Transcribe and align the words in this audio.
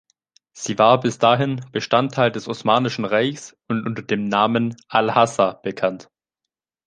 Sie 0.53 0.79
war 0.79 0.99
bis 0.99 1.19
dahin 1.19 1.63
Bestandteil 1.71 2.31
des 2.31 2.47
Osmanischen 2.47 3.05
Reichs 3.05 3.55
und 3.67 3.85
unter 3.85 4.01
dem 4.01 4.27
Namen 4.29 4.75
al-Hasa 4.87 5.59
bekannt. 5.61 6.09